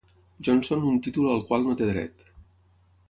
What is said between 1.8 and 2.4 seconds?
té dret.